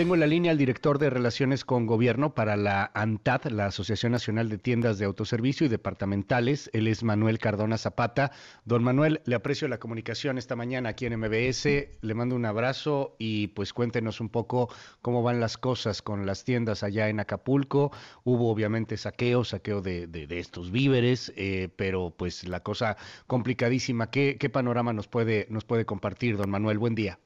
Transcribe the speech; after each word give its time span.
Tengo 0.00 0.14
en 0.14 0.20
la 0.20 0.26
línea 0.26 0.50
al 0.50 0.56
director 0.56 0.98
de 0.98 1.10
Relaciones 1.10 1.62
con 1.62 1.84
Gobierno 1.84 2.34
para 2.34 2.56
la 2.56 2.90
ANTAD, 2.94 3.48
la 3.48 3.66
Asociación 3.66 4.12
Nacional 4.12 4.48
de 4.48 4.56
Tiendas 4.56 4.98
de 4.98 5.04
Autoservicio 5.04 5.66
y 5.66 5.68
Departamentales. 5.68 6.70
Él 6.72 6.86
es 6.86 7.04
Manuel 7.04 7.38
Cardona 7.38 7.76
Zapata. 7.76 8.30
Don 8.64 8.82
Manuel, 8.82 9.20
le 9.26 9.34
aprecio 9.34 9.68
la 9.68 9.76
comunicación 9.76 10.38
esta 10.38 10.56
mañana 10.56 10.88
aquí 10.88 11.04
en 11.04 11.20
MBS. 11.20 11.66
Le 12.00 12.14
mando 12.14 12.34
un 12.34 12.46
abrazo 12.46 13.14
y 13.18 13.48
pues 13.48 13.74
cuéntenos 13.74 14.22
un 14.22 14.30
poco 14.30 14.70
cómo 15.02 15.22
van 15.22 15.38
las 15.38 15.58
cosas 15.58 16.00
con 16.00 16.24
las 16.24 16.44
tiendas 16.46 16.82
allá 16.82 17.10
en 17.10 17.20
Acapulco. 17.20 17.92
Hubo 18.24 18.50
obviamente 18.50 18.96
saqueo, 18.96 19.44
saqueo 19.44 19.82
de, 19.82 20.08
estos 20.30 20.70
víveres, 20.70 21.30
eh, 21.36 21.68
pero 21.76 22.14
pues 22.16 22.48
la 22.48 22.60
cosa 22.60 22.96
complicadísima. 23.26 24.10
¿Qué, 24.10 24.38
¿Qué 24.40 24.48
panorama 24.48 24.94
nos 24.94 25.08
puede, 25.08 25.46
nos 25.50 25.66
puede 25.66 25.84
compartir, 25.84 26.38
don 26.38 26.48
Manuel? 26.48 26.78
Buen 26.78 26.94
día. 26.94 27.18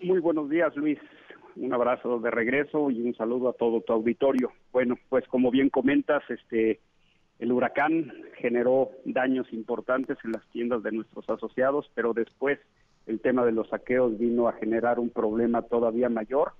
Muy 0.00 0.20
buenos 0.20 0.48
días, 0.48 0.76
Luis 0.76 1.00
un 1.56 1.72
abrazo 1.72 2.18
de 2.18 2.30
regreso 2.30 2.90
y 2.90 3.00
un 3.02 3.14
saludo 3.14 3.48
a 3.48 3.52
todo 3.52 3.80
tu 3.80 3.92
auditorio. 3.92 4.52
Bueno, 4.72 4.96
pues 5.08 5.26
como 5.28 5.50
bien 5.50 5.70
comentas, 5.70 6.22
este 6.28 6.80
el 7.38 7.52
huracán 7.52 8.12
generó 8.36 8.90
daños 9.06 9.50
importantes 9.52 10.18
en 10.24 10.32
las 10.32 10.46
tiendas 10.50 10.82
de 10.82 10.92
nuestros 10.92 11.28
asociados, 11.30 11.90
pero 11.94 12.12
después 12.12 12.58
el 13.06 13.20
tema 13.20 13.46
de 13.46 13.52
los 13.52 13.68
saqueos 13.68 14.18
vino 14.18 14.46
a 14.46 14.52
generar 14.52 14.98
un 14.98 15.08
problema 15.08 15.62
todavía 15.62 16.10
mayor. 16.10 16.52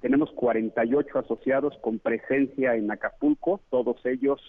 Tenemos 0.00 0.30
48 0.32 1.18
asociados 1.20 1.78
con 1.80 2.00
presencia 2.00 2.74
en 2.74 2.90
Acapulco, 2.90 3.60
todos 3.70 4.04
ellos 4.04 4.40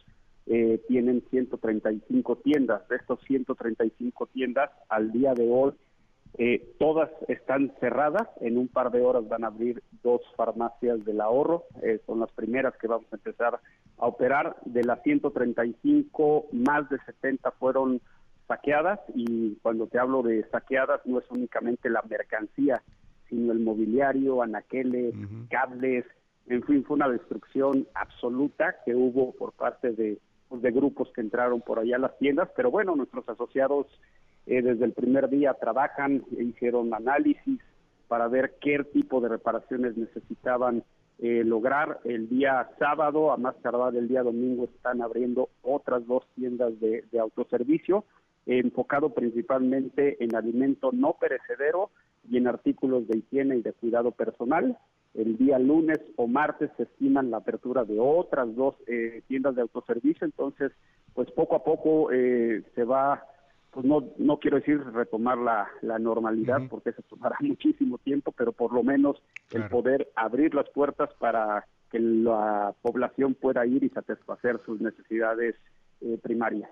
eh, 0.48 0.82
tienen 0.88 1.24
135 1.30 2.38
tiendas. 2.38 2.88
De 2.90 2.96
estos 2.96 3.20
135 3.28 4.28
tiendas, 4.28 4.72
al 4.90 5.12
día 5.12 5.34
de 5.36 5.48
hoy 5.48 5.74
eh, 6.38 6.76
todas 6.80 7.10
están 7.28 7.74
cerradas. 7.80 8.28
En 8.42 8.58
un 8.58 8.68
par 8.68 8.92
de 8.92 9.02
horas 9.02 9.28
van 9.28 9.44
a 9.44 9.48
abrir 9.48 9.82
dos 10.04 10.22
farmacias 10.36 11.04
del 11.06 11.22
ahorro. 11.22 11.64
Eh, 11.82 12.00
son 12.06 12.20
las 12.20 12.32
primeras 12.32 12.76
que 12.78 12.88
vamos 12.88 13.08
a 13.12 13.16
empezar 13.16 13.60
a 13.98 14.06
operar. 14.06 14.56
De 14.66 14.84
las 14.84 15.02
135, 15.04 16.48
más 16.52 16.90
de 16.90 17.00
70 17.06 17.52
fueron 17.52 18.02
saqueadas. 18.48 19.00
Y 19.16 19.56
cuando 19.62 19.88
te 19.88 20.00
hablo 20.00 20.22
de 20.22 20.48
saqueadas, 20.50 21.02
no 21.06 21.20
es 21.20 21.26
únicamente 21.30 21.90
la 21.90 22.04
mercancía, 22.08 22.84
sino 23.30 23.52
el 23.52 23.60
mobiliario, 23.60 24.42
anaqueles, 24.42 25.16
cables. 25.50 26.06
En 26.48 26.64
fin, 26.64 26.84
fue 26.86 26.96
una 26.96 27.10
destrucción 27.10 27.88
absoluta 27.94 28.76
que 28.86 28.96
hubo 28.96 29.34
por 29.34 29.54
parte 29.54 29.92
de, 29.92 30.20
pues, 30.48 30.62
de 30.62 30.72
grupos 30.72 31.10
que 31.14 31.22
entraron 31.22 31.62
por 31.62 31.80
allá 31.80 31.96
a 31.96 32.00
las 32.00 32.18
tiendas. 32.20 32.50
Pero 32.56 32.70
bueno, 32.72 32.96
nuestros 32.96 33.28
asociados 33.28 33.88
eh, 34.48 34.62
desde 34.62 34.86
el 34.86 34.94
primer 34.94 35.30
día 35.30 35.54
trabajan, 35.56 36.24
e 36.38 36.44
hicieron 36.44 36.94
análisis 36.94 37.60
para 38.08 38.30
ver 38.30 38.56
qué 38.62 38.82
tipo 38.94 39.20
de 39.20 39.28
reparaciones 39.28 39.98
necesitaban 39.98 40.84
eh, 41.20 41.44
lograr. 41.44 42.00
El 42.06 42.30
día 42.30 42.70
sábado, 42.80 43.34
a 43.34 43.38
más 43.38 43.58
tardar 43.62 43.94
el 43.98 44.08
día 44.08 44.24
domingo, 44.24 44.64
están 44.64 45.02
abriendo 45.02 45.50
otras 45.64 46.08
dos 46.08 46.24
tiendas 46.36 46.80
de, 46.80 47.04
autoservicio, 47.20 48.06
enfocado 48.46 49.10
principalmente 49.10 50.24
en 50.24 50.34
alimento 50.34 50.92
no 50.94 51.18
perecedero 51.20 51.90
y 52.30 52.38
en 52.38 52.48
artículos 52.48 53.06
de 53.10 53.18
higiene 53.18 53.58
y 53.58 53.62
de 53.62 53.74
cuidado 53.74 54.12
personal. 54.12 54.78
El 55.14 55.38
día 55.38 55.60
lunes 55.60 56.00
o 56.16 56.28
martes 56.28 56.70
se 56.78 56.84
estiman 56.84 57.32
la 57.32 57.38
apertura 57.38 57.84
de 57.84 58.00
otras 58.00 58.56
dos 58.56 58.76
eh, 58.88 59.24
tiendas 59.28 59.56
de 59.56 59.64
autoservicio, 59.64 60.24
entonces, 60.24 60.72
pues 61.14 61.30
poco 61.32 61.56
a 61.56 61.64
poco 61.66 62.10
se 62.12 62.84
va 62.84 63.24
pues 63.72 63.86
no, 63.86 64.04
no 64.18 64.38
quiero 64.38 64.58
decir 64.58 64.84
retomar 64.94 65.38
la, 65.38 65.68
la 65.82 66.00
normalidad, 66.00 66.62
porque 66.70 66.92
eso 66.92 67.02
tomará 67.04 67.38
muchísimo 67.42 67.98
tiempo, 68.00 68.32
pero 68.32 68.52
por 68.52 68.74
lo 68.74 68.84
menos 68.84 69.22
el 69.52 69.68
poder 69.70 70.12
abrir 70.16 70.54
las 70.56 70.70
puertas 70.70 71.10
para 71.20 71.66
que 71.92 72.00
la 72.00 72.76
población 72.82 73.36
pueda 73.36 73.66
ir 73.66 73.84
y 73.84 73.90
satisfacer 73.90 74.60
sus 74.66 74.82
necesidades 74.82 75.56
eh, 76.02 76.18
primarias. 76.22 76.70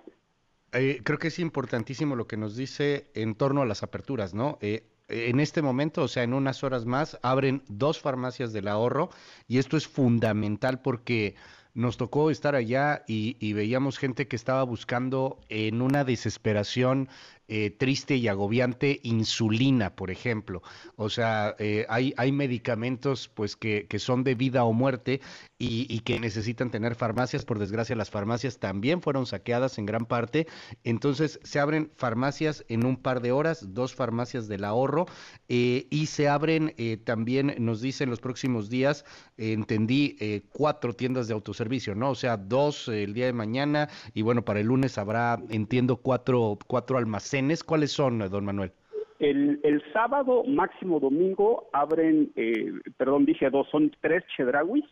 Eh, 0.73 0.99
creo 1.03 1.19
que 1.19 1.29
es 1.29 1.39
importantísimo 1.39 2.15
lo 2.15 2.27
que 2.27 2.37
nos 2.37 2.55
dice 2.55 3.09
en 3.13 3.35
torno 3.35 3.61
a 3.61 3.65
las 3.65 3.81
aperturas, 3.81 4.33
¿no? 4.33 4.57
Eh, 4.61 4.83
en 5.07 5.39
este 5.39 5.61
momento, 5.61 6.01
o 6.01 6.07
sea, 6.07 6.23
en 6.23 6.33
unas 6.33 6.63
horas 6.63 6.85
más, 6.85 7.19
abren 7.21 7.61
dos 7.67 8.01
farmacias 8.01 8.51
del 8.53 8.67
ahorro 8.67 9.09
y 9.47 9.59
esto 9.59 9.77
es 9.77 9.87
fundamental 9.87 10.81
porque 10.81 11.35
nos 11.75 11.97
tocó 11.97 12.31
estar 12.31 12.55
allá 12.55 13.03
y, 13.05 13.53
veíamos 13.53 13.99
gente 13.99 14.27
que 14.27 14.37
estaba 14.37 14.63
buscando 14.63 15.39
en 15.49 15.81
una 15.81 16.05
desesperación 16.05 17.09
eh, 17.47 17.69
triste 17.69 18.15
y 18.15 18.27
agobiante 18.27 18.99
insulina, 19.03 19.95
por 19.95 20.09
ejemplo. 20.09 20.63
O 20.95 21.11
sea, 21.11 21.55
eh, 21.59 21.85
hay, 21.89 22.11
hay 22.17 22.31
medicamentos 22.31 23.27
pues 23.27 23.55
que, 23.55 23.85
que, 23.87 23.99
son 23.99 24.23
de 24.23 24.33
vida 24.33 24.63
o 24.63 24.73
muerte 24.73 25.21
y, 25.59 25.85
y, 25.87 25.99
que 25.99 26.19
necesitan 26.19 26.71
tener 26.71 26.95
farmacias. 26.95 27.45
Por 27.45 27.59
desgracia, 27.59 27.95
las 27.95 28.09
farmacias 28.09 28.57
también 28.57 29.03
fueron 29.03 29.27
saqueadas 29.27 29.77
en 29.77 29.85
gran 29.85 30.07
parte. 30.07 30.47
Entonces, 30.83 31.39
se 31.43 31.59
abren 31.59 31.91
farmacias 31.95 32.65
en 32.67 32.83
un 32.83 32.97
par 32.97 33.21
de 33.21 33.31
horas, 33.31 33.75
dos 33.75 33.93
farmacias 33.93 34.47
del 34.47 34.63
ahorro, 34.63 35.05
eh, 35.47 35.85
y 35.91 36.07
se 36.07 36.27
abren 36.27 36.73
también, 37.03 37.53
nos 37.59 37.79
dicen 37.79 38.09
los 38.09 38.19
próximos 38.19 38.69
días, 38.69 39.05
entendí, 39.37 40.17
cuatro 40.49 40.93
tiendas 40.93 41.27
de 41.27 41.35
autoservicio, 41.35 41.93
¿no? 41.93 42.09
O 42.09 42.15
sea, 42.15 42.37
dos 42.37 42.87
el 42.87 43.13
día 43.13 43.27
de 43.27 43.33
mañana 43.33 43.89
y 44.13 44.23
bueno, 44.23 44.43
para 44.43 44.61
el 44.61 44.67
lunes 44.67 44.97
habrá, 44.97 45.39
entiendo, 45.49 45.97
cuatro, 45.97 46.57
cuatro 46.67 46.97
almacenes 46.97 47.34
¿Cuáles 47.63 47.91
son, 47.91 48.19
don 48.19 48.45
Manuel? 48.45 48.71
El, 49.19 49.59
el 49.63 49.81
sábado, 49.93 50.43
máximo 50.43 50.99
domingo, 50.99 51.69
abren, 51.71 52.31
eh, 52.35 52.71
perdón, 52.97 53.25
dije 53.25 53.49
dos, 53.49 53.67
son 53.69 53.91
tres 54.01 54.23
Chedraguis. 54.35 54.85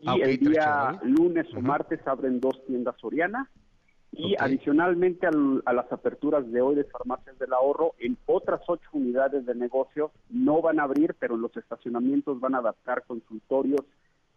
Y 0.00 0.08
ah, 0.08 0.14
el 0.22 0.38
día 0.38 1.00
lunes 1.02 1.46
o 1.54 1.60
martes 1.60 2.00
abren 2.06 2.40
dos 2.40 2.64
tiendas 2.66 2.94
Soriana. 3.00 3.50
Y 4.12 4.34
adicionalmente 4.38 5.26
a 5.26 5.72
las 5.72 5.92
aperturas 5.92 6.50
de 6.50 6.62
hoy 6.62 6.74
de 6.76 6.84
farmacias 6.84 7.38
del 7.38 7.52
ahorro, 7.52 7.94
en 7.98 8.16
otras 8.24 8.62
ocho 8.66 8.88
unidades 8.92 9.44
de 9.44 9.54
negocio 9.54 10.12
no 10.30 10.62
van 10.62 10.80
a 10.80 10.84
abrir, 10.84 11.14
pero 11.18 11.34
en 11.34 11.42
los 11.42 11.54
estacionamientos 11.56 12.40
van 12.40 12.54
a 12.54 12.58
adaptar 12.58 13.04
consultorios 13.06 13.82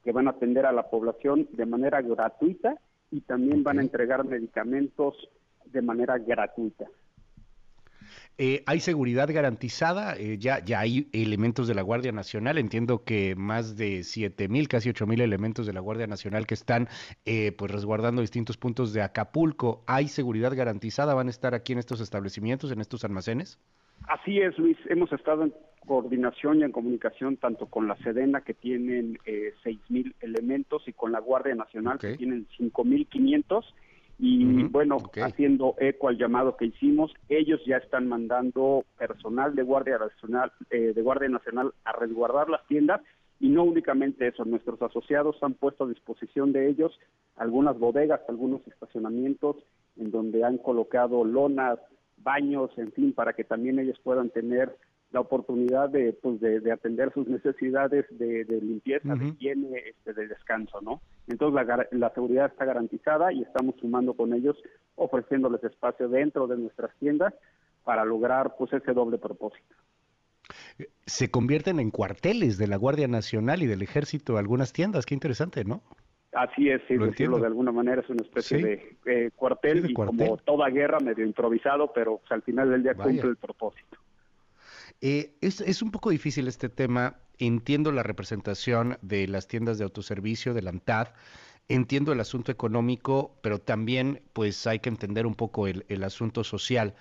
que 0.03 0.11
van 0.11 0.27
a 0.27 0.31
atender 0.31 0.65
a 0.65 0.73
la 0.73 0.89
población 0.89 1.47
de 1.53 1.65
manera 1.65 2.01
gratuita 2.01 2.75
y 3.11 3.21
también 3.21 3.63
van 3.63 3.79
a 3.79 3.81
entregar 3.81 4.25
medicamentos 4.25 5.15
de 5.65 5.81
manera 5.81 6.17
gratuita. 6.17 6.87
Eh, 8.37 8.63
¿Hay 8.65 8.79
seguridad 8.79 9.29
garantizada? 9.31 10.15
Eh, 10.17 10.37
ya, 10.37 10.63
ya 10.63 10.79
hay 10.79 11.07
elementos 11.11 11.67
de 11.67 11.75
la 11.75 11.81
Guardia 11.81 12.11
Nacional. 12.11 12.57
Entiendo 12.57 13.03
que 13.03 13.35
más 13.35 13.77
de 13.77 14.03
siete 14.03 14.47
mil, 14.47 14.67
casi 14.67 14.89
ocho 14.89 15.05
mil 15.05 15.21
elementos 15.21 15.65
de 15.65 15.73
la 15.73 15.79
Guardia 15.79 16.07
Nacional 16.07 16.47
que 16.47 16.53
están 16.53 16.87
eh, 17.25 17.51
pues 17.51 17.71
resguardando 17.71 18.21
distintos 18.21 18.57
puntos 18.57 18.93
de 18.93 19.01
Acapulco. 19.01 19.83
¿Hay 19.87 20.07
seguridad 20.07 20.55
garantizada? 20.55 21.13
¿Van 21.13 21.27
a 21.27 21.31
estar 21.31 21.53
aquí 21.53 21.73
en 21.73 21.79
estos 21.79 22.01
establecimientos, 22.01 22.71
en 22.71 22.81
estos 22.81 23.03
almacenes? 23.03 23.59
Así 24.07 24.39
es, 24.39 24.57
Luis. 24.57 24.77
Hemos 24.89 25.13
estado 25.13 25.43
en 25.43 25.53
coordinación 25.85 26.59
y 26.59 26.63
en 26.63 26.71
comunicación 26.71 27.37
tanto 27.37 27.67
con 27.67 27.87
la 27.87 27.95
Sedena, 27.97 28.41
que 28.41 28.53
tienen 28.53 29.19
seis 29.63 29.79
mil 29.89 30.15
elementos, 30.21 30.87
y 30.87 30.93
con 30.93 31.11
la 31.11 31.19
Guardia 31.19 31.53
Nacional, 31.53 31.99
que 31.99 32.17
tienen 32.17 32.47
cinco 32.57 32.83
mil 32.83 33.07
y 34.23 34.63
bueno, 34.65 34.97
haciendo 35.23 35.73
eco 35.79 36.07
al 36.07 36.17
llamado 36.19 36.55
que 36.55 36.65
hicimos, 36.65 37.11
ellos 37.27 37.59
ya 37.65 37.77
están 37.77 38.07
mandando 38.07 38.85
personal 38.95 39.55
de 39.55 39.63
Guardia 39.63 39.97
Nacional, 39.97 40.51
eh, 40.69 40.93
de 40.93 41.01
Guardia 41.01 41.27
Nacional 41.27 41.73
a 41.85 41.91
resguardar 41.93 42.47
las 42.47 42.63
tiendas 42.67 43.01
y 43.39 43.49
no 43.49 43.63
únicamente 43.63 44.27
eso, 44.27 44.45
nuestros 44.45 44.79
asociados 44.79 45.41
han 45.41 45.55
puesto 45.55 45.85
a 45.85 45.87
disposición 45.87 46.53
de 46.53 46.69
ellos 46.69 46.99
algunas 47.35 47.79
bodegas, 47.79 48.21
algunos 48.29 48.61
estacionamientos 48.67 49.55
en 49.97 50.11
donde 50.11 50.43
han 50.43 50.59
colocado 50.59 51.25
lonas, 51.25 51.79
baños, 52.17 52.69
en 52.77 52.91
fin, 52.91 53.13
para 53.13 53.33
que 53.33 53.43
también 53.43 53.79
ellos 53.79 53.99
puedan 54.03 54.29
tener 54.29 54.77
la 55.11 55.19
oportunidad 55.19 55.89
de, 55.89 56.13
pues, 56.13 56.39
de, 56.39 56.71
atender 56.71 57.11
sus 57.13 57.27
necesidades 57.27 58.05
de, 58.11 58.45
limpieza, 58.61 59.15
de 59.15 59.27
higiene, 59.27 59.83
este, 59.89 60.13
de 60.13 60.27
descanso, 60.27 60.79
¿no? 60.81 61.01
Entonces 61.27 61.65
la, 61.65 61.87
la, 61.91 62.13
seguridad 62.13 62.45
está 62.45 62.65
garantizada 62.65 63.33
y 63.33 63.41
estamos 63.41 63.75
sumando 63.79 64.13
con 64.13 64.33
ellos, 64.33 64.55
ofreciéndoles 64.95 65.63
espacio 65.63 66.07
dentro 66.07 66.47
de 66.47 66.57
nuestras 66.57 66.95
tiendas 66.97 67.33
para 67.83 68.05
lograr 68.05 68.55
pues 68.57 68.71
ese 68.73 68.93
doble 68.93 69.17
propósito. 69.17 69.75
Se 71.05 71.29
convierten 71.29 71.79
en 71.79 71.91
cuarteles 71.91 72.57
de 72.57 72.67
la 72.67 72.77
Guardia 72.77 73.07
Nacional 73.07 73.61
y 73.61 73.67
del 73.67 73.81
Ejército 73.81 74.37
algunas 74.37 74.71
tiendas, 74.71 75.05
qué 75.05 75.13
interesante, 75.13 75.65
¿no? 75.65 75.81
Así 76.33 76.69
es, 76.69 76.81
sí, 76.87 76.97
decirlo 76.97 77.39
de 77.39 77.47
alguna 77.47 77.73
manera 77.73 78.01
es 78.01 78.09
una 78.09 78.23
especie 78.23 78.57
de 78.57 78.97
eh, 79.05 79.31
cuartel 79.35 79.89
y 79.89 79.93
como 79.93 80.37
toda 80.37 80.69
guerra 80.69 80.99
medio 81.01 81.25
improvisado, 81.25 81.91
pero 81.93 82.19
pues, 82.19 82.31
al 82.31 82.41
final 82.41 82.69
del 82.69 82.83
día 82.83 82.93
cumple 82.93 83.29
el 83.29 83.35
propósito. 83.35 83.97
Eh, 85.01 85.35
es, 85.41 85.81
un 85.81 85.91
poco 85.91 86.11
difícil 86.11 86.47
este 86.47 86.69
tema. 86.69 87.17
Entiendo 87.39 87.91
la 87.91 88.03
representación 88.03 88.99
de 89.01 89.27
las 89.27 89.47
tiendas 89.47 89.79
de 89.79 89.83
autoservicio, 89.83 90.53
de 90.53 90.61
la 90.61 90.69
ANTAD. 90.69 91.09
Entiendo 91.67 92.11
el 92.11 92.19
asunto 92.19 92.51
económico, 92.51 93.35
pero 93.41 93.59
también 93.59 94.21
pues 94.33 94.67
hay 94.67 94.79
que 94.79 94.89
entender 94.89 95.25
un 95.25 95.35
poco 95.35 95.67
el, 95.67 96.03
asunto 96.03 96.43
social. 96.43 96.93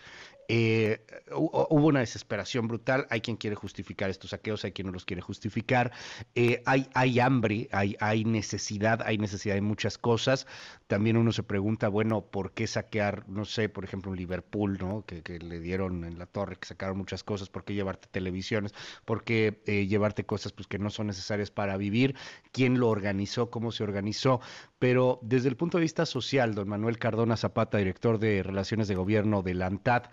Eh, 0.49 1.05
hubo 1.32 1.87
una 1.87 2.00
desesperación 2.00 2.69
brutal, 2.69 3.06
hay 3.11 3.20
quien 3.20 3.37
quiere 3.37 3.55
justificar 3.55 4.11
estos 4.11 4.31
saqueos, 4.31 4.64
hay 4.64 4.73
quien 4.73 4.87
no 4.87 4.93
los 4.93 5.05
quiere 5.05 5.23
justificar, 5.23 5.93
eh, 6.35 6.62
hay, 6.67 6.88
hay 6.94 7.20
hambre, 7.20 7.69
hay, 7.70 7.97
hay 8.00 8.25
necesidad, 8.25 9.02
hay 9.02 9.19
necesidad 9.19 9.55
de 9.55 9.61
muchas 9.61 9.97
cosas, 9.97 10.47
también 10.91 11.17
uno 11.17 11.31
se 11.31 11.45
pregunta, 11.45 11.89
bueno, 11.89 12.23
¿por 12.23 12.51
qué 12.51 12.67
saquear, 12.67 13.29
no 13.29 13.45
sé, 13.45 13.69
por 13.69 13.85
ejemplo, 13.85 14.13
Liverpool, 14.13 14.77
¿no? 14.77 15.05
Que, 15.07 15.39
le 15.39 15.61
dieron 15.61 16.03
en 16.05 16.19
la 16.19 16.27
torre, 16.27 16.57
que 16.57 16.67
sacaron 16.67 16.99
muchas 16.99 17.23
cosas, 17.23 17.49
¿por 17.49 17.63
qué 17.63 17.75
llevarte 17.75 18.09
televisiones? 18.11 18.75
¿Por 19.05 19.23
qué 19.23 19.63
eh, 19.67 19.87
llevarte 19.87 20.27
cosas 20.27 20.51
pues, 20.53 20.67
que 20.67 20.81
no 20.81 20.91
son 20.91 21.07
necesarias 21.07 21.53
para 21.53 21.77
vivir? 21.77 22.17
¿Quién 22.51 22.81
lo 22.81 22.89
organizó? 22.89 23.51
¿Cómo 23.51 23.71
se 23.71 23.85
organizó? 23.85 24.41
Pero 24.81 25.21
desde 25.23 25.49
el 25.49 25.57
punto 25.57 25.79
de 25.79 25.83
vista 25.83 26.07
social, 26.07 26.57
don 26.57 26.69
Manuel 26.69 26.99
Cardona 26.99 27.37
Zapata, 27.37 27.79
director 27.79 28.19
de 28.19 28.43
Relaciones 28.43 28.89
de 28.89 28.97
Gobierno 28.97 29.43
de 29.43 29.55
la 29.55 29.67
ANTAD, 29.67 30.07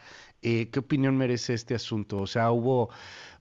eh, 0.43 0.69
¿qué 0.69 0.77
opinión 0.77 1.17
merece 1.17 1.55
este 1.55 1.73
asunto? 1.73 2.19
O 2.19 2.27
sea, 2.27 2.51
hubo 2.51 2.91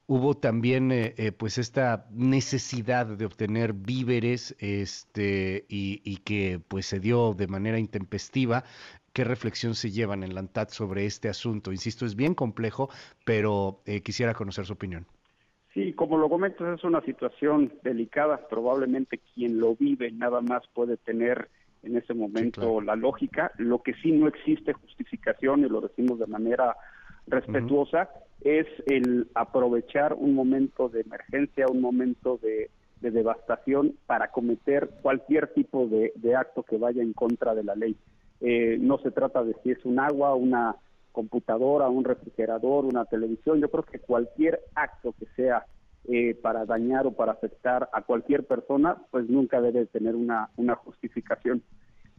hubo 0.06 0.36
también 0.36 0.92
eh, 0.92 1.14
eh, 1.16 1.32
pues 1.32 1.58
esta 1.58 2.06
necesidad 2.10 3.06
de 3.06 3.24
obtener 3.24 3.72
víveres 3.72 4.56
este 4.58 5.64
y, 5.68 6.00
y, 6.04 6.18
que 6.18 6.60
pues 6.68 6.86
se 6.86 7.00
dio 7.00 7.34
de 7.34 7.46
manera 7.48 7.78
intempestiva 7.78 8.64
qué 9.12 9.24
reflexión 9.24 9.74
se 9.74 9.90
llevan 9.90 10.22
en 10.22 10.34
la 10.34 10.40
ANTAD 10.40 10.68
sobre 10.68 11.06
este 11.06 11.28
asunto 11.28 11.72
insisto 11.72 12.06
es 12.06 12.14
bien 12.14 12.34
complejo 12.34 12.88
pero 13.24 13.80
quisiera 14.04 14.34
conocer 14.34 14.66
su 14.66 14.74
opinión 14.74 15.06
Sí, 15.76 15.92
como 15.92 16.16
lo 16.16 16.30
comentas, 16.30 16.78
es 16.78 16.84
una 16.84 17.02
situación 17.02 17.70
delicada. 17.82 18.48
Probablemente 18.48 19.20
quien 19.34 19.60
lo 19.60 19.76
vive 19.76 20.10
nada 20.10 20.40
más 20.40 20.62
puede 20.72 20.96
tener 20.96 21.50
en 21.82 21.98
ese 21.98 22.14
momento 22.14 22.80
la 22.80 22.96
lógica. 22.96 23.52
Lo 23.58 23.82
que 23.82 23.92
sí 24.02 24.10
no 24.10 24.26
existe 24.26 24.72
justificación, 24.72 25.60
y 25.60 25.68
lo 25.68 25.82
decimos 25.82 26.18
de 26.18 26.28
manera 26.28 26.74
respetuosa, 27.26 28.10
es 28.42 28.66
el 28.86 29.28
aprovechar 29.34 30.14
un 30.14 30.34
momento 30.34 30.88
de 30.88 31.00
emergencia, 31.00 31.66
un 31.68 31.80
momento 31.80 32.38
de, 32.42 32.70
devastación 33.00 33.94
para 34.06 34.32
cometer 34.32 34.90
cualquier 35.00 35.54
tipo 35.54 35.86
de, 35.86 36.34
acto 36.34 36.64
que 36.64 36.76
vaya 36.76 37.02
en 37.02 37.12
contra 37.12 37.54
de 37.54 37.62
la 37.62 37.76
ley. 37.76 37.96
Eh, 38.40 38.78
no 38.80 38.98
se 38.98 39.12
trata 39.12 39.44
de 39.44 39.54
si 39.62 39.70
es 39.70 39.84
un 39.84 40.00
agua, 40.00 40.34
una 40.34 40.74
computadora, 41.12 41.88
un 41.88 42.02
refrigerador, 42.02 42.84
una 42.84 43.04
televisión. 43.04 43.60
Yo 43.60 43.70
creo 43.70 43.84
que 43.84 44.00
cualquier 44.00 44.60
acto 44.74 45.14
que 45.18 45.26
sea 45.36 45.66
eh, 46.08 46.34
para 46.34 46.64
dañar 46.64 47.06
o 47.06 47.12
para 47.12 47.32
afectar 47.32 47.88
a 47.92 48.02
cualquier 48.02 48.44
persona, 48.44 48.96
pues 49.10 49.28
nunca 49.28 49.60
debe 49.60 49.86
tener 49.86 50.14
una, 50.14 50.50
una 50.56 50.74
justificación. 50.76 51.62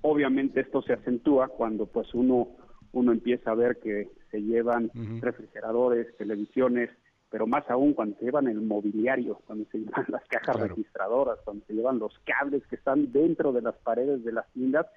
Obviamente 0.01 0.61
esto 0.61 0.81
se 0.81 0.93
acentúa 0.93 1.47
cuando 1.47 1.85
pues 1.85 2.13
uno, 2.13 2.49
uno 2.97 3.11
empieza 3.11 3.51
a 3.51 3.55
ver 3.55 3.77
que 3.77 4.09
se 4.31 4.41
llevan 4.41 4.91
refrigeradores, 5.21 6.15
televisiones, 6.17 6.89
pero 7.29 7.47
más 7.47 7.69
aún 7.69 7.93
cuando 7.93 8.17
se 8.17 8.25
llevan 8.25 8.47
el 8.47 8.61
mobiliario, 8.61 9.39
cuando 9.45 9.65
se 9.71 9.79
llevan 9.79 10.05
las 10.07 10.25
cajas 10.27 10.59
registradoras, 10.59 11.39
cuando 11.43 11.65
se 11.65 11.73
llevan 11.73 11.99
los 11.99 12.17
cables 12.25 12.65
que 12.67 12.75
están 12.75 13.11
dentro 13.11 13.51
de 13.51 13.61
las 13.61 13.75
paredes 13.77 14.23
de 14.23 14.31
las 14.31 14.47
tiendas, 14.53 14.87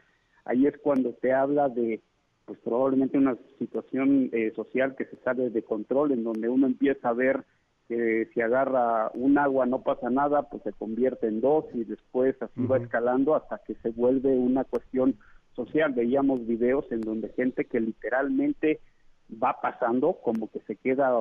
ahí 0.45 0.67
es 0.67 0.77
cuando 0.79 1.13
te 1.13 1.33
habla 1.33 1.69
de 1.69 2.01
pues 2.45 2.59
probablemente 2.65 3.17
una 3.17 3.37
situación 3.59 4.29
eh, 4.33 4.53
social 4.57 4.97
que 4.97 5.05
se 5.05 5.17
sale 5.19 5.51
de 5.51 5.63
control, 5.63 6.11
en 6.11 6.25
donde 6.25 6.49
uno 6.49 6.67
empieza 6.67 7.11
a 7.11 7.13
ver 7.13 7.45
que 7.87 8.29
si 8.33 8.41
agarra 8.41 9.11
un 9.15 9.39
agua 9.39 9.67
no 9.67 9.83
pasa 9.83 10.11
nada, 10.11 10.49
pues 10.49 10.63
se 10.63 10.73
convierte 10.73 11.29
en 11.29 11.41
dos 11.41 11.65
y 11.75 11.85
después 11.85 12.41
así 12.41 12.65
va 12.67 12.79
escalando 12.79 13.35
hasta 13.35 13.59
que 13.59 13.75
se 13.83 13.91
vuelve 13.91 14.37
una 14.37 14.65
cuestión 14.65 15.17
social. 15.55 15.93
Veíamos 15.93 16.47
videos 16.47 16.91
en 16.91 17.01
donde 17.01 17.31
gente 17.31 17.65
que 17.65 17.81
literalmente 17.81 18.81
va 19.31 19.61
pasando, 19.61 20.15
como 20.23 20.51
que 20.51 20.61
se 20.61 20.77
queda 20.77 21.13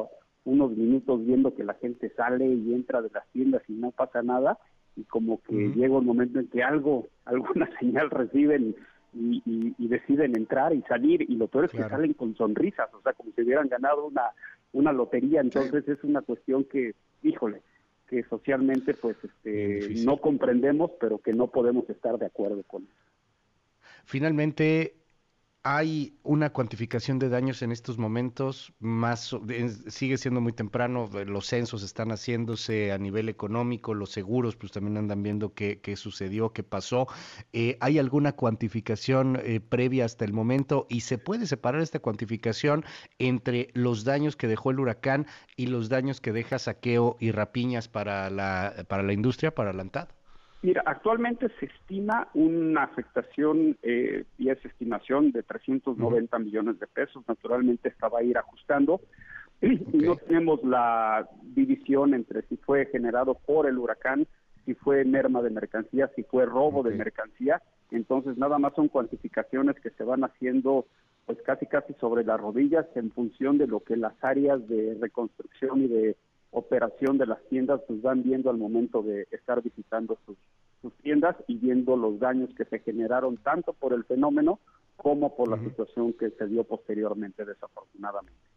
unos 0.45 0.71
minutos 0.71 1.25
viendo 1.25 1.53
que 1.53 1.63
la 1.63 1.75
gente 1.75 2.09
sale 2.15 2.45
y 2.45 2.73
entra 2.73 3.01
de 3.01 3.09
las 3.13 3.27
tiendas 3.31 3.61
y 3.67 3.73
no 3.73 3.91
pasa 3.91 4.23
nada, 4.23 4.57
y 4.95 5.03
como 5.03 5.41
que 5.43 5.53
llega 5.53 5.97
un 5.97 6.05
momento 6.05 6.39
en 6.39 6.47
que 6.47 6.63
algo, 6.63 7.07
alguna 7.25 7.69
señal 7.79 8.09
reciben 8.09 8.75
y, 9.13 9.87
deciden 9.87 10.37
entrar 10.37 10.73
y 10.73 10.83
salir 10.83 11.23
y 11.23 11.35
lo 11.35 11.47
peor 11.47 11.65
es 11.65 11.71
que 11.71 11.89
salen 11.89 12.13
con 12.13 12.35
sonrisas, 12.35 12.93
o 12.93 13.01
sea, 13.01 13.13
como 13.13 13.31
si 13.31 13.41
hubieran 13.41 13.67
ganado 13.67 14.05
una, 14.05 14.29
una 14.71 14.91
lotería, 14.91 15.41
entonces 15.41 15.87
es 15.87 16.03
una 16.03 16.21
cuestión 16.21 16.63
que, 16.63 16.93
híjole, 17.23 17.61
que 18.07 18.23
socialmente 18.23 18.93
pues 18.93 19.17
este, 19.23 20.03
no 20.05 20.17
comprendemos, 20.17 20.91
pero 20.99 21.17
que 21.19 21.33
no 21.33 21.47
podemos 21.47 21.89
estar 21.89 22.17
de 22.17 22.27
acuerdo 22.27 22.63
con 22.63 22.83
eso. 22.83 23.08
Finalmente, 24.09 24.99
¿Hay 25.63 26.17
una 26.23 26.51
cuantificación 26.51 27.19
de 27.19 27.27
daños 27.27 27.61
en 27.61 27.73
estos 27.73 27.97
momentos? 27.97 28.73
Más 28.79 29.35
sigue 29.89 30.17
siendo 30.17 30.39
muy 30.39 30.53
temprano, 30.53 31.09
los 31.27 31.47
censos 31.47 31.83
están 31.83 32.11
haciéndose 32.11 32.93
a 32.93 32.97
nivel 32.97 33.27
económico, 33.27 33.93
los 33.93 34.09
seguros 34.09 34.55
pues 34.55 34.71
también 34.71 34.95
andan 34.95 35.21
viendo 35.21 35.53
qué, 35.53 35.81
qué 35.81 35.97
sucedió, 35.97 36.53
qué 36.53 36.63
pasó. 36.63 37.07
Eh, 37.51 37.77
¿Hay 37.81 37.99
alguna 37.99 38.31
cuantificación 38.31 39.37
eh, 39.43 39.59
previa 39.59 40.05
hasta 40.05 40.23
el 40.23 40.31
momento 40.31 40.87
y 40.89 41.01
se 41.01 41.17
puede 41.17 41.45
separar 41.45 41.81
esta 41.81 41.99
cuantificación 41.99 42.85
entre 43.17 43.69
los 43.73 44.05
daños 44.05 44.37
que 44.37 44.47
dejó 44.47 44.71
el 44.71 44.79
huracán 44.79 45.27
y 45.57 45.67
los 45.67 45.89
daños 45.89 46.21
que 46.21 46.31
deja 46.31 46.57
saqueo 46.57 47.17
y 47.19 47.31
rapiñas 47.31 47.89
para 47.89 48.29
la, 48.29 48.85
para 48.87 49.03
la 49.03 49.11
industria, 49.11 49.53
para 49.53 49.73
la 49.73 49.81
ANTAD? 49.81 50.07
Mira, 50.61 50.83
actualmente 50.85 51.47
se 51.59 51.67
estima 51.67 52.27
una 52.33 52.83
afectación, 52.83 53.77
eh, 53.81 54.25
y 54.37 54.49
es 54.49 54.63
estimación 54.65 55.31
de 55.31 55.43
390 55.43 56.37
millones 56.39 56.79
de 56.79 56.87
pesos. 56.87 57.23
Naturalmente 57.27 57.89
esta 57.89 58.09
va 58.09 58.19
a 58.19 58.23
ir 58.23 58.37
ajustando. 58.37 59.01
Y 59.61 59.97
no 59.97 60.15
tenemos 60.15 60.63
la 60.63 61.27
división 61.43 62.13
entre 62.13 62.43
si 62.43 62.57
fue 62.57 62.85
generado 62.87 63.35
por 63.35 63.67
el 63.67 63.77
huracán, 63.77 64.25
si 64.65 64.73
fue 64.73 65.03
merma 65.03 65.41
de 65.41 65.49
mercancía, 65.49 66.09
si 66.15 66.23
fue 66.23 66.45
robo 66.45 66.83
de 66.83 66.95
mercancía. 66.95 67.61
Entonces, 67.91 68.37
nada 68.37 68.57
más 68.57 68.73
son 68.75 68.87
cuantificaciones 68.87 69.75
que 69.79 69.89
se 69.91 70.03
van 70.03 70.23
haciendo 70.23 70.85
pues 71.25 71.41
casi 71.43 71.67
casi 71.67 71.93
sobre 71.95 72.23
las 72.23 72.39
rodillas 72.39 72.87
en 72.95 73.11
función 73.11 73.59
de 73.59 73.67
lo 73.67 73.81
que 73.81 73.95
las 73.95 74.13
áreas 74.23 74.67
de 74.67 74.97
reconstrucción 74.99 75.83
y 75.83 75.87
de 75.87 76.17
operación 76.51 77.17
de 77.17 77.27
las 77.27 77.41
tiendas 77.49 77.81
pues 77.87 78.01
van 78.01 78.23
viendo 78.23 78.49
al 78.49 78.57
momento 78.57 79.01
de 79.01 79.27
estar 79.31 79.61
visitando 79.61 80.17
sus, 80.25 80.37
tiendas 81.03 81.35
y 81.47 81.55
viendo 81.55 81.97
los 81.97 82.19
daños 82.19 82.49
que 82.55 82.65
se 82.65 82.79
generaron 82.79 83.37
tanto 83.37 83.73
por 83.73 83.93
el 83.93 84.05
fenómeno 84.05 84.59
como 84.95 85.35
por 85.35 85.49
la 85.49 85.61
situación 85.61 86.13
que 86.13 86.29
se 86.31 86.47
dio 86.47 86.63
posteriormente 86.63 87.45
desafortunadamente. 87.45 88.48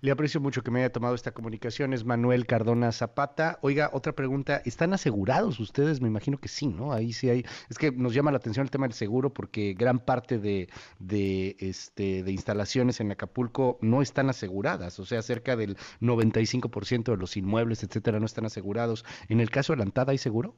Le 0.00 0.10
aprecio 0.10 0.40
mucho 0.40 0.62
que 0.62 0.70
me 0.70 0.80
haya 0.80 0.92
tomado 0.92 1.14
esta 1.14 1.32
comunicación. 1.32 1.92
Es 1.92 2.04
Manuel 2.04 2.46
Cardona 2.46 2.92
Zapata. 2.92 3.58
Oiga, 3.62 3.90
otra 3.92 4.12
pregunta. 4.12 4.62
¿Están 4.64 4.92
asegurados 4.92 5.60
ustedes? 5.60 6.00
Me 6.00 6.08
imagino 6.08 6.38
que 6.38 6.48
sí, 6.48 6.66
¿no? 6.66 6.92
Ahí 6.92 7.12
sí 7.12 7.30
hay. 7.30 7.44
Es 7.68 7.78
que 7.78 7.92
nos 7.92 8.14
llama 8.14 8.30
la 8.30 8.38
atención 8.38 8.64
el 8.64 8.70
tema 8.70 8.86
del 8.86 8.94
seguro 8.94 9.30
porque 9.30 9.74
gran 9.74 9.98
parte 9.98 10.38
de, 10.38 10.68
de, 10.98 11.56
este, 11.58 12.22
de 12.22 12.32
instalaciones 12.32 13.00
en 13.00 13.12
Acapulco 13.12 13.78
no 13.80 14.02
están 14.02 14.28
aseguradas. 14.30 14.98
O 14.98 15.06
sea, 15.06 15.22
cerca 15.22 15.56
del 15.56 15.76
95% 16.00 17.04
de 17.12 17.16
los 17.16 17.36
inmuebles, 17.36 17.82
etcétera, 17.82 18.20
no 18.20 18.26
están 18.26 18.46
asegurados. 18.46 19.04
En 19.28 19.40
el 19.40 19.50
caso 19.50 19.72
de 19.72 19.78
la 19.78 19.84
Antada, 19.84 20.12
¿hay 20.12 20.18
seguro? 20.18 20.56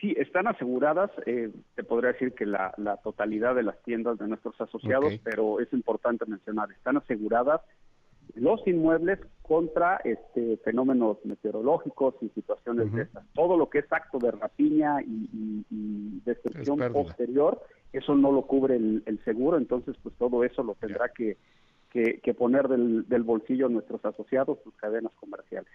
Sí, 0.00 0.14
están 0.18 0.46
aseguradas. 0.46 1.10
Eh, 1.24 1.50
te 1.74 1.82
podría 1.82 2.12
decir 2.12 2.34
que 2.34 2.44
la, 2.44 2.74
la, 2.76 2.98
totalidad 2.98 3.54
de 3.54 3.62
las 3.62 3.82
tiendas 3.82 4.18
de 4.18 4.28
nuestros 4.28 4.60
asociados, 4.60 5.14
pero 5.24 5.60
es 5.60 5.72
importante 5.72 6.26
mencionar, 6.26 6.70
están 6.70 6.98
aseguradas 6.98 7.62
los 8.36 8.66
inmuebles 8.66 9.18
contra 9.42 9.96
este 10.04 10.58
fenómenos 10.58 11.18
meteorológicos 11.24 12.14
y 12.20 12.28
situaciones 12.30 12.92
de 12.92 13.02
estas. 13.02 13.24
Todo 13.34 13.56
lo 13.56 13.70
que 13.70 13.78
es 13.78 13.92
acto 13.92 14.18
de 14.18 14.30
rapiña 14.30 15.02
y, 15.02 15.64
destrucción 16.24 16.80
posterior, 16.92 17.62
eso 17.92 18.14
no 18.16 18.32
lo 18.32 18.42
cubre 18.42 18.76
el, 18.76 19.20
seguro, 19.24 19.58
entonces 19.58 19.96
pues 20.02 20.14
todo 20.16 20.42
eso 20.42 20.64
lo 20.64 20.74
tendrá 20.74 21.10
que, 21.10 21.36
que, 21.90 22.34
poner 22.34 22.66
del, 22.66 23.08
del 23.08 23.22
bolsillo 23.22 23.68
nuestros 23.68 24.04
asociados, 24.04 24.58
sus 24.64 24.74
cadenas 24.74 25.12
comerciales. 25.20 25.70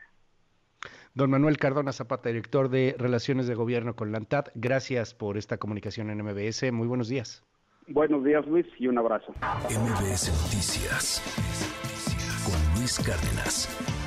Don 1.14 1.30
Manuel 1.30 1.58
Cardona 1.58 1.94
Zapata, 1.94 2.30
director 2.30 2.70
de 2.70 2.96
Relaciones 2.98 3.48
de 3.48 3.56
Gobierno 3.56 3.96
con 3.96 4.12
la 4.12 4.18
ANTAD, 4.18 4.48
gracias 4.56 5.14
por 5.14 5.38
esta 5.38 5.58
comunicación 5.58 6.10
en 6.10 6.22
MBS. 6.22 6.72
Muy 6.72 6.88
buenos 6.88 7.08
días. 7.08 7.44
Buenos 7.88 8.24
días, 8.24 8.46
Luis, 8.48 8.66
y 8.78 8.88
un 8.88 8.98
abrazo. 8.98 9.34
MBS 9.70 10.30
Noticias 10.44 11.91
Luis 12.82 12.98
Cárdenas. 12.98 14.01